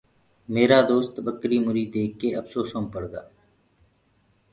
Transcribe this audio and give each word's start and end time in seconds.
ميرآ 0.53 0.79
دوست 0.91 1.13
ٻڪريٚ 1.25 1.63
مُريٚ 1.67 1.91
ديک 1.93 2.11
ڪي 2.19 2.29
اڦسوسو 2.39 2.77
مي 2.83 2.89
پڙگآ۔ 2.93 3.21